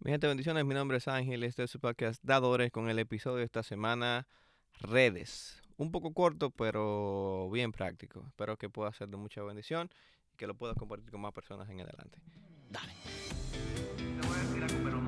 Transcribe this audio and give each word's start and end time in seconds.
Mi 0.00 0.10
gente, 0.10 0.26
bendiciones. 0.26 0.64
Mi 0.64 0.74
nombre 0.74 0.98
es 0.98 1.08
Ángel. 1.08 1.44
Este 1.44 1.62
es 1.62 1.70
su 1.70 1.80
podcast 1.80 2.22
Dadores 2.22 2.70
con 2.70 2.88
el 2.90 2.98
episodio 2.98 3.38
de 3.38 3.44
esta 3.44 3.62
semana, 3.62 4.26
Redes. 4.80 5.62
Un 5.76 5.90
poco 5.90 6.12
corto, 6.12 6.50
pero 6.50 7.48
bien 7.50 7.72
práctico. 7.72 8.24
Espero 8.28 8.56
que 8.56 8.68
pueda 8.68 8.92
ser 8.92 9.08
de 9.08 9.16
mucha 9.16 9.42
bendición 9.42 9.90
y 10.32 10.36
que 10.36 10.46
lo 10.46 10.54
pueda 10.54 10.74
compartir 10.74 11.10
con 11.10 11.20
más 11.20 11.32
personas 11.32 11.68
en 11.70 11.80
adelante. 11.80 12.18
Dale. 12.70 12.92
Te 13.96 14.26
voy 14.26 14.36
a 14.36 14.42
decir 14.42 14.62
algo, 14.62 15.03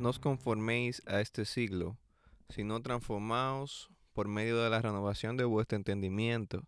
No 0.00 0.08
os 0.08 0.18
conforméis 0.18 1.02
a 1.04 1.20
este 1.20 1.44
siglo, 1.44 1.98
sino 2.48 2.80
transformaos 2.80 3.90
por 4.14 4.28
medio 4.28 4.56
de 4.56 4.70
la 4.70 4.80
renovación 4.80 5.36
de 5.36 5.44
vuestro 5.44 5.76
entendimiento, 5.76 6.64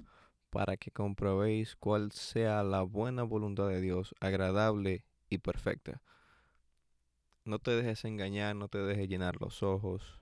para 0.50 0.76
que 0.76 0.90
comprobéis 0.90 1.74
cuál 1.74 2.12
sea 2.12 2.62
la 2.62 2.82
buena 2.82 3.22
voluntad 3.22 3.68
de 3.68 3.80
Dios, 3.80 4.14
agradable 4.20 5.06
y 5.30 5.38
perfecta. 5.38 6.02
No 7.46 7.58
te 7.58 7.70
dejes 7.70 8.04
engañar, 8.04 8.54
no 8.54 8.68
te 8.68 8.76
dejes 8.76 9.08
llenar 9.08 9.40
los 9.40 9.62
ojos, 9.62 10.20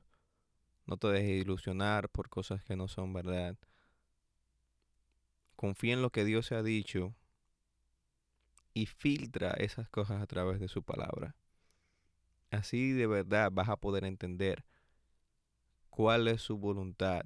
no 0.86 0.97
te 0.97 1.08
dejes 1.08 1.42
ilusionar 1.42 2.11
por 2.11 2.28
cosas 2.28 2.62
que 2.62 2.77
no 2.77 2.86
son 2.86 3.12
verdad. 3.12 3.56
Confía 5.56 5.94
en 5.94 6.03
lo 6.03 6.11
que 6.11 6.25
Dios 6.25 6.53
ha 6.53 6.62
dicho 6.62 7.12
y 8.72 8.86
filtra 8.86 9.50
esas 9.55 9.88
cosas 9.88 10.22
a 10.22 10.28
través 10.28 10.61
de 10.61 10.69
su 10.69 10.84
palabra. 10.84 11.34
Así 12.51 12.93
de 12.93 13.06
verdad 13.06 13.51
vas 13.53 13.69
a 13.69 13.77
poder 13.77 14.05
entender 14.05 14.65
cuál 15.89 16.29
es 16.29 16.43
su 16.43 16.59
voluntad 16.59 17.25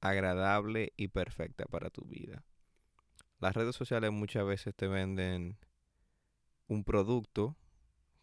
agradable 0.00 0.92
y 0.96 1.08
perfecta 1.08 1.64
para 1.66 1.90
tu 1.90 2.04
vida. 2.04 2.44
Las 3.38 3.54
redes 3.54 3.76
sociales 3.76 4.12
muchas 4.12 4.46
veces 4.46 4.74
te 4.74 4.88
venden 4.88 5.58
un 6.68 6.84
producto 6.84 7.56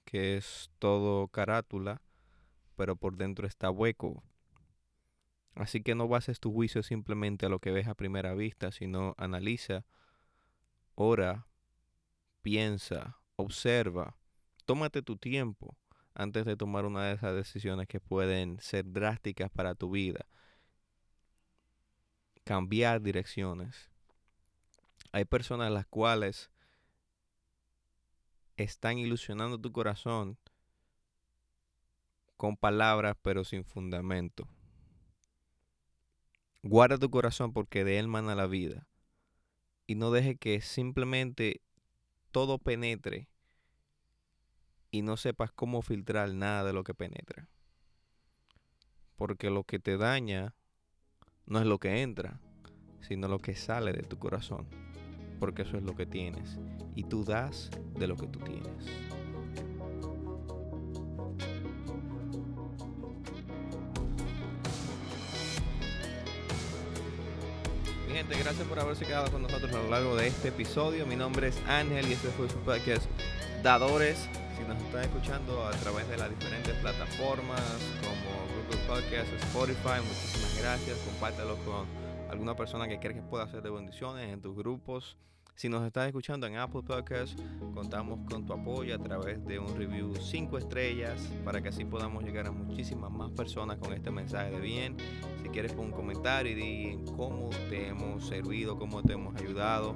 que 0.06 0.38
es 0.38 0.70
todo 0.80 1.28
carátula, 1.28 2.02
pero 2.76 2.96
por 2.96 3.16
dentro 3.16 3.48
está 3.48 3.70
hueco. 3.70 4.24
Así 5.56 5.82
que 5.82 5.96
no 5.96 6.08
bases 6.08 6.40
tu 6.40 6.52
juicio 6.52 6.84
simplemente 6.84 7.46
a 7.46 7.50
lo 7.50 7.60
que 7.60 7.72
ves 7.72 7.88
a 7.88 7.96
primera 7.96 8.34
vista, 8.34 8.72
sino 8.72 9.14
analiza, 9.18 9.86
ora, 10.96 11.48
piensa, 12.42 13.20
observa 13.36 14.18
tómate 14.66 15.02
tu 15.02 15.18
tiempo 15.18 15.76
antes 16.14 16.46
de 16.46 16.56
tomar 16.56 16.86
una 16.86 17.06
de 17.06 17.14
esas 17.14 17.36
decisiones 17.36 17.88
que 17.88 18.00
pueden 18.00 18.60
ser 18.60 18.92
drásticas 18.92 19.50
para 19.52 19.76
tu 19.76 19.92
vida. 19.92 20.28
Cambiar 22.44 23.02
direcciones. 23.02 23.90
Hay 25.12 25.26
personas 25.26 25.72
las 25.72 25.86
cuales 25.86 26.52
están 28.58 28.98
ilusionando 28.98 29.60
tu 29.60 29.72
corazón 29.72 30.38
con 32.38 32.58
palabras 32.58 33.16
pero 33.22 33.44
sin 33.44 33.64
fundamento. 33.64 34.48
Guarda 36.62 36.98
tu 36.98 37.10
corazón 37.10 37.54
porque 37.54 37.84
de 37.84 38.00
él 38.00 38.08
mana 38.08 38.36
la 38.36 38.48
vida. 38.48 38.88
Y 39.86 39.96
no 39.96 40.12
deje 40.12 40.38
que 40.38 40.62
simplemente 40.62 41.62
todo 42.32 42.58
penetre 42.58 43.28
y 44.94 45.02
no 45.02 45.18
sepas 45.18 45.52
cómo 45.52 45.82
filtrar 45.82 46.32
nada 46.36 46.64
de 46.66 46.72
lo 46.72 46.84
que 46.84 46.94
penetra. 46.94 47.50
Porque 49.16 49.50
lo 49.50 49.64
que 49.64 49.80
te 49.80 49.98
daña 49.98 50.54
no 51.48 51.58
es 51.58 51.66
lo 51.66 51.80
que 51.80 52.04
entra, 52.04 52.40
sino 53.02 53.28
lo 53.28 53.40
que 53.40 53.56
sale 53.56 53.92
de 53.92 54.04
tu 54.04 54.20
corazón. 54.20 54.68
Porque 55.40 55.64
eso 55.64 55.78
es 55.78 55.84
lo 55.84 55.96
que 55.96 56.06
tienes. 56.06 56.60
Y 56.94 57.06
tú 57.06 57.26
das 57.26 57.72
de 57.98 58.06
lo 58.06 58.16
que 58.16 58.28
tú 58.28 58.38
tienes. 58.42 59.23
Gracias 68.30 68.68
por 68.68 68.80
haberse 68.80 69.06
quedado 69.06 69.32
con 69.32 69.42
nosotros 69.42 69.72
a 69.74 69.78
lo 69.78 69.90
largo 69.90 70.16
de 70.16 70.28
este 70.28 70.50
episodio. 70.50 71.06
Mi 71.06 71.16
nombre 71.16 71.48
es 71.48 71.62
Ángel 71.68 72.08
y 72.08 72.14
este 72.14 72.30
fue 72.30 72.50
su 72.50 72.58
podcast 72.60 73.06
Dadores 73.62 74.30
si 74.58 74.64
nos 74.68 74.82
están 74.82 75.04
escuchando 75.04 75.66
a 75.66 75.72
través 75.72 76.08
de 76.10 76.18
las 76.18 76.30
diferentes 76.30 76.74
plataformas 76.76 77.62
como 78.02 78.64
Google 78.64 78.88
Podcasts, 78.88 79.34
Spotify, 79.46 80.02
muchísimas 80.08 80.58
gracias. 80.60 80.98
Compártelo 81.00 81.58
con 81.66 81.86
alguna 82.30 82.56
persona 82.56 82.88
que 82.88 83.00
crees 83.00 83.16
que 83.16 83.24
pueda 83.24 83.44
hacer 83.44 83.62
de 83.62 83.70
bendiciones 83.70 84.32
en 84.32 84.42
tus 84.42 84.56
grupos. 84.56 85.18
Si 85.56 85.70
nos 85.70 85.86
estás 85.86 86.08
escuchando 86.08 86.48
en 86.48 86.58
Apple 86.58 86.82
Podcasts, 86.82 87.36
contamos 87.76 88.20
con 88.28 88.46
tu 88.46 88.54
apoyo 88.54 88.96
a 88.96 88.98
través 88.98 89.46
de 89.46 89.60
un 89.60 89.78
review 89.78 90.16
5 90.16 90.58
estrellas 90.58 91.30
para 91.46 91.62
que 91.62 91.70
así 91.70 91.86
podamos 91.86 92.24
llegar 92.24 92.48
a 92.48 92.52
muchísimas 92.52 93.12
más 93.12 93.32
personas 93.32 93.78
con 93.78 93.94
este 93.94 94.10
mensaje 94.10 94.50
de 94.52 94.60
bien. 94.60 94.98
Si 95.44 95.50
quieres 95.50 95.74
pon 95.74 95.86
un 95.86 95.92
comentario 95.92 96.52
y 96.52 96.56
di 96.56 97.00
cómo 97.16 97.50
te 97.70 97.88
hemos 97.88 98.26
servido, 98.26 98.78
cómo 98.78 99.04
te 99.04 99.14
hemos 99.14 99.36
ayudado 99.36 99.96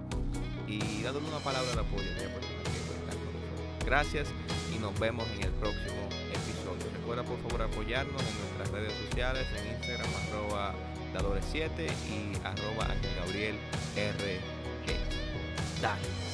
y 0.68 1.01
dándole 1.01 1.28
una 1.28 1.40
palabra 1.40 1.74
de 1.74 1.79
apoyo 1.79 2.03
a 2.03 2.34
persona 2.34 2.63
que 2.63 2.79
con 2.88 3.06
nosotros. 3.07 3.85
Gracias 3.85 4.28
y 4.75 4.79
nos 4.79 4.97
vemos 5.00 5.25
en 5.38 5.44
el 5.44 5.51
próximo 5.53 6.07
episodio. 6.29 6.85
Recuerda 7.00 7.24
por 7.24 7.39
favor 7.39 7.63
apoyarnos 7.63 8.22
en 8.22 8.38
nuestras 8.39 8.69
redes 8.69 8.94
sociales, 9.09 9.47
en 9.57 9.74
Instagram 9.74 10.09
arroba 10.29 10.75
dadores7 11.13 11.89
y 12.12 12.35
arroba 12.45 12.94
Gabriel. 13.19 13.56
Dale. 15.82 16.27